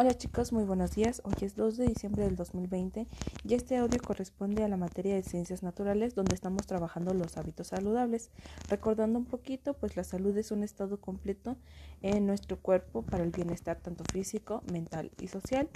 Hola 0.00 0.16
chicos, 0.16 0.52
muy 0.52 0.62
buenos 0.62 0.92
días. 0.92 1.20
Hoy 1.24 1.34
es 1.40 1.56
2 1.56 1.76
de 1.76 1.88
diciembre 1.88 2.22
del 2.22 2.36
2020 2.36 3.08
y 3.42 3.54
este 3.54 3.78
audio 3.78 4.00
corresponde 4.00 4.62
a 4.62 4.68
la 4.68 4.76
materia 4.76 5.16
de 5.16 5.24
ciencias 5.24 5.64
naturales 5.64 6.14
donde 6.14 6.36
estamos 6.36 6.68
trabajando 6.68 7.14
los 7.14 7.36
hábitos 7.36 7.66
saludables. 7.66 8.30
Recordando 8.68 9.18
un 9.18 9.24
poquito, 9.24 9.74
pues 9.74 9.96
la 9.96 10.04
salud 10.04 10.36
es 10.36 10.52
un 10.52 10.62
estado 10.62 11.00
completo 11.00 11.56
en 12.00 12.28
nuestro 12.28 12.60
cuerpo 12.60 13.02
para 13.02 13.24
el 13.24 13.32
bienestar 13.32 13.80
tanto 13.80 14.04
físico, 14.12 14.62
mental 14.72 15.10
y 15.20 15.26
social. 15.26 15.68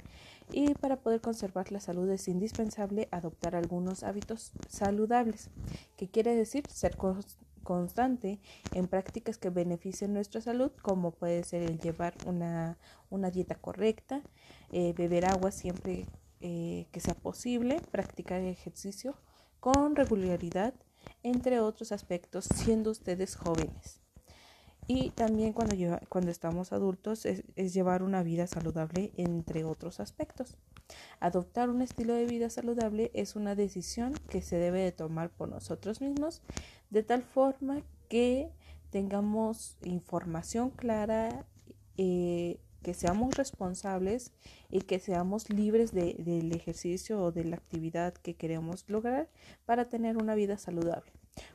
Y 0.53 0.73
para 0.75 1.01
poder 1.01 1.19
conservar 1.19 1.73
la 1.73 1.81
salud 1.81 2.09
es 2.09 2.29
indispensable 2.29 3.09
adoptar 3.11 3.57
algunos 3.57 4.03
hábitos 4.03 4.53
saludables, 4.69 5.49
que 5.97 6.07
quiere 6.07 6.33
decir 6.33 6.63
ser 6.69 6.95
constante 7.63 8.39
en 8.73 8.87
prácticas 8.87 9.37
que 9.37 9.49
beneficien 9.49 10.13
nuestra 10.13 10.41
salud, 10.41 10.71
como 10.81 11.11
puede 11.11 11.43
ser 11.43 11.63
el 11.63 11.79
llevar 11.79 12.13
una, 12.25 12.77
dieta 13.31 13.55
correcta, 13.55 14.21
eh, 14.71 14.93
beber 14.95 15.25
agua 15.25 15.51
siempre 15.51 16.05
eh, 16.41 16.87
que 16.91 16.99
sea 16.99 17.15
posible, 17.15 17.79
practicar 17.91 18.41
ejercicio 18.41 19.15
con 19.59 19.95
regularidad, 19.95 20.73
entre 21.23 21.59
otros 21.59 21.91
aspectos, 21.91 22.45
siendo 22.53 22.91
ustedes 22.91 23.35
jóvenes. 23.35 24.02
Y 24.87 25.11
también 25.11 25.53
cuando, 25.53 25.75
cuando 26.09 26.31
estamos 26.31 26.73
adultos 26.73 27.25
es, 27.25 27.43
llevar 27.73 28.03
una 28.03 28.23
vida 28.23 28.47
saludable, 28.47 29.11
entre 29.17 29.63
otros 29.63 29.99
aspectos. 29.99 30.57
Adoptar 31.19 31.69
un 31.69 31.81
estilo 31.81 32.13
de 32.13 32.25
vida 32.25 32.49
saludable 32.49 33.11
es 33.13 33.35
una 33.35 33.55
decisión 33.55 34.13
que 34.29 34.41
se 34.41 34.57
debe 34.57 34.81
de 34.81 34.91
tomar 34.91 35.29
por 35.29 35.49
nosotros 35.49 36.01
mismos, 36.01 36.41
de 36.89 37.03
tal 37.03 37.23
forma 37.23 37.81
que 38.09 38.51
tengamos 38.89 39.77
información 39.83 40.69
clara, 40.69 41.45
eh, 41.97 42.59
que 42.83 42.93
seamos 42.93 43.35
responsables 43.35 44.31
y 44.69 44.81
que 44.81 44.99
seamos 44.99 45.49
libres 45.49 45.91
del 45.91 46.51
ejercicio 46.53 47.21
o 47.21 47.31
de 47.31 47.45
la 47.45 47.55
actividad 47.55 48.13
que 48.13 48.35
queremos 48.35 48.85
lograr 48.87 49.29
para 49.65 49.85
tener 49.85 50.17
una 50.17 50.35
vida 50.35 50.57
saludable. 50.57 51.11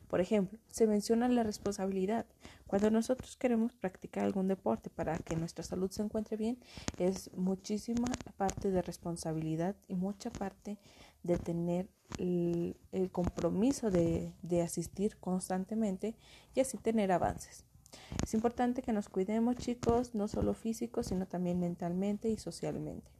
Por 0.08 0.20
ejemplo, 0.20 0.58
se 0.70 0.86
menciona 0.86 1.28
la 1.28 1.42
responsabilidad. 1.42 2.26
Cuando 2.66 2.90
nosotros 2.90 3.36
queremos 3.36 3.72
practicar 3.74 4.24
algún 4.24 4.48
deporte 4.48 4.90
para 4.90 5.18
que 5.18 5.36
nuestra 5.36 5.62
salud 5.62 5.90
se 5.90 6.02
encuentre 6.02 6.36
bien, 6.36 6.58
es 6.98 7.30
muchísima 7.36 8.08
parte 8.36 8.70
de 8.70 8.82
responsabilidad 8.82 9.76
y 9.86 9.94
mucha 9.94 10.30
parte 10.30 10.78
de 11.22 11.38
tener 11.38 11.88
el, 12.18 12.76
compromiso 13.12 13.90
de, 13.90 14.32
asistir 14.62 15.16
constantemente 15.18 16.16
y 16.54 16.60
así 16.60 16.78
tener 16.78 17.12
avances. 17.12 17.64
Es 18.22 18.34
importante 18.34 18.82
que 18.82 18.92
nos 18.92 19.08
cuidemos, 19.08 19.56
chicos, 19.56 20.14
no 20.14 20.28
solo 20.28 20.54
físicos, 20.54 21.06
sino 21.06 21.26
también 21.26 21.60
mentalmente 21.60 22.28
y 22.28 22.36
socialmente. 22.36 23.10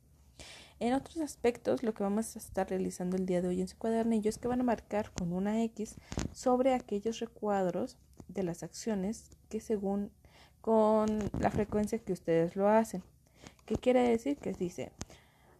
En 0.81 0.93
otros 0.93 1.19
aspectos, 1.19 1.83
lo 1.83 1.93
que 1.93 2.05
vamos 2.05 2.37
a 2.37 2.39
estar 2.39 2.69
realizando 2.69 3.17
el 3.17 3.27
día 3.27 3.43
de 3.43 3.49
hoy 3.49 3.61
en 3.61 3.69
su 3.69 3.77
cuadernillo 3.77 4.29
es 4.29 4.39
que 4.39 4.47
van 4.47 4.61
a 4.61 4.65
marcar 4.65 5.11
con 5.13 5.33
una 5.33 5.63
X 5.65 5.97
sobre 6.33 6.75
aquellos 6.75 7.19
recuadros 7.19 7.97
de 8.29 8.45
las 8.45 8.63
acciones 8.63 9.31
que 9.49 9.61
según 9.61 10.13
con 10.61 11.31
la 11.41 11.51
frecuencia 11.51 11.99
que 11.99 12.13
ustedes 12.13 12.55
lo 12.55 12.69
hacen. 12.69 13.03
¿Qué 13.67 13.77
quiere 13.77 14.09
decir? 14.09 14.37
Que 14.37 14.53
dice 14.53 14.93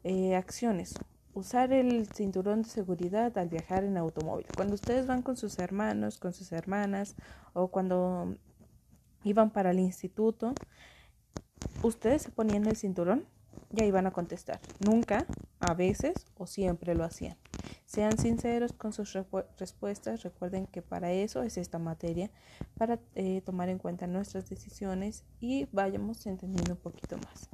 eh, 0.05 0.37
acciones. 0.37 0.95
Usar 1.35 1.73
el 1.73 2.07
cinturón 2.09 2.63
de 2.63 2.69
seguridad 2.69 3.37
al 3.39 3.49
viajar 3.49 3.85
en 3.85 3.97
automóvil. 3.97 4.47
Cuando 4.55 4.75
ustedes 4.75 5.07
van 5.07 5.23
con 5.23 5.37
sus 5.37 5.59
hermanos, 5.59 6.19
con 6.19 6.33
sus 6.33 6.53
hermanas 6.53 7.15
o 7.55 7.69
cuando 7.69 8.37
iban 9.25 9.51
para 9.51 9.71
el 9.71 9.81
instituto, 9.81 10.55
¿ustedes 11.83 12.23
se 12.23 12.31
ponían 12.31 12.67
el 12.67 12.77
cinturón? 12.77 13.27
Y 13.75 13.83
ahí 13.83 13.91
van 13.91 14.07
a 14.07 14.13
contestar. 14.13 14.61
Nunca, 14.85 15.27
a 15.61 15.75
veces 15.75 16.15
o 16.37 16.47
siempre 16.47 16.95
lo 16.95 17.05
hacían. 17.05 17.37
Sean 17.85 18.19
sinceros 18.19 18.73
con 18.73 18.93
sus 18.93 19.17
respuestas. 19.59 20.23
Recuerden 20.23 20.67
que 20.67 20.83
para 20.83 21.13
eso 21.13 21.43
es 21.43 21.59
esta 21.59 21.79
materia, 21.79 22.31
para 22.77 22.99
eh, 23.15 23.43
tomar 23.43 23.69
en 23.69 23.79
cuenta 23.79 24.07
nuestras 24.07 24.49
decisiones 24.49 25.25
y 25.41 25.67
vayamos 25.73 26.27
entendiendo 26.27 26.73
un 26.73 26.81
poquito 26.81 27.17
más. 27.19 27.49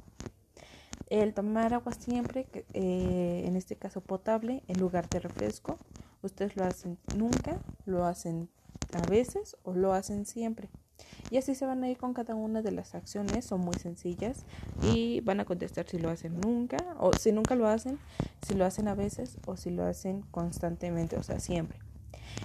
El 1.09 1.33
tomar 1.33 1.73
agua 1.73 1.93
siempre, 1.93 2.47
eh, 2.73 3.43
en 3.45 3.55
este 3.55 3.75
caso 3.75 4.01
potable, 4.01 4.63
en 4.67 4.79
lugar 4.79 5.07
de 5.09 5.19
refresco. 5.19 5.77
Ustedes 6.21 6.55
lo 6.55 6.63
hacen 6.63 6.97
nunca, 7.15 7.59
lo 7.85 8.05
hacen 8.05 8.49
a 8.93 9.07
veces 9.07 9.55
o 9.63 9.73
lo 9.73 9.93
hacen 9.93 10.25
siempre. 10.25 10.69
Y 11.31 11.37
así 11.37 11.55
se 11.55 11.65
van 11.65 11.83
a 11.83 11.89
ir 11.89 11.97
con 11.97 12.13
cada 12.13 12.35
una 12.35 12.61
de 12.61 12.71
las 12.71 12.95
acciones, 12.95 13.45
son 13.45 13.61
muy 13.61 13.75
sencillas 13.75 14.45
y 14.93 15.21
van 15.21 15.39
a 15.39 15.45
contestar 15.45 15.87
si 15.87 15.97
lo 15.97 16.09
hacen 16.09 16.39
nunca 16.39 16.77
o 16.99 17.13
si 17.13 17.31
nunca 17.31 17.55
lo 17.55 17.67
hacen, 17.67 17.97
si 18.45 18.53
lo 18.53 18.65
hacen 18.65 18.87
a 18.87 18.95
veces 18.95 19.37
o 19.45 19.57
si 19.57 19.71
lo 19.71 19.85
hacen 19.85 20.21
constantemente, 20.31 21.17
o 21.17 21.23
sea, 21.23 21.39
siempre. 21.39 21.79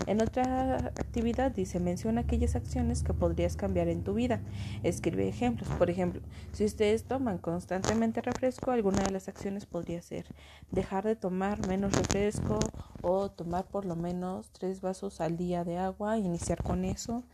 En 0.06 0.22
otra 0.22 0.76
actividad 0.76 1.50
dice, 1.50 1.80
menciona 1.80 2.22
aquellas 2.22 2.56
acciones 2.56 3.02
que 3.02 3.12
podrías 3.12 3.56
cambiar 3.56 3.88
en 3.88 4.02
tu 4.02 4.14
vida. 4.14 4.40
Escribe 4.82 5.28
ejemplos. 5.28 5.68
Por 5.70 5.90
ejemplo, 5.90 6.22
si 6.52 6.64
ustedes 6.64 7.04
toman 7.04 7.38
constantemente 7.38 8.22
refresco, 8.22 8.70
alguna 8.70 9.02
de 9.02 9.10
las 9.10 9.28
acciones 9.28 9.66
podría 9.66 10.00
ser 10.02 10.26
dejar 10.70 11.04
de 11.04 11.16
tomar 11.16 11.66
menos 11.66 11.92
refresco 11.92 12.58
o 13.02 13.30
tomar 13.30 13.66
por 13.66 13.84
lo 13.84 13.96
menos 13.96 14.50
tres 14.50 14.80
vasos 14.80 15.20
al 15.20 15.36
día 15.36 15.64
de 15.64 15.78
agua, 15.78 16.18
iniciar 16.18 16.62
con 16.62 16.84
eso, 16.84 17.24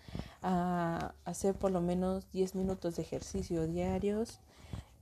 a 0.48 1.12
hacer 1.24 1.56
por 1.56 1.72
lo 1.72 1.80
menos 1.80 2.30
10 2.30 2.54
minutos 2.54 2.94
de 2.94 3.02
ejercicio 3.02 3.66
diarios, 3.66 4.38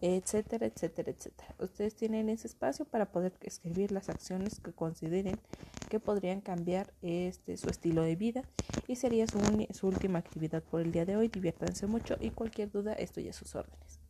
etcétera, 0.00 0.65
etcétera, 0.65 1.10
etcétera. 1.10 1.55
Ustedes 1.59 1.94
tienen 1.94 2.31
ese 2.31 2.47
espacio 2.47 2.87
para 2.87 3.12
poder 3.12 3.34
escribir 3.43 3.93
las 3.93 4.09
acciones 4.09 4.59
que 4.60 4.72
consideren 4.72 5.38
que 5.91 6.00
podrían 6.00 6.41
cambiar 6.41 6.94
este 7.03 7.59
su 7.59 7.69
estilo 7.69 8.03
de 8.03 8.16
vida 8.16 8.43
y 8.88 8.97
sería 8.97 9.27
su, 9.27 9.38
su 9.72 9.87
última 9.87 10.19
actividad 10.19 10.62
por 10.62 10.81
el 10.81 10.93
día 10.93 11.05
de 11.05 11.16
hoy. 11.16 11.28
Diviértanse 11.28 11.87
mucho 11.87 12.16
y 12.21 12.31
cualquier 12.31 12.71
duda 12.71 12.94
estoy 12.94 13.28
a 13.28 13.34
sus 13.34 13.55
órdenes. 13.55 14.03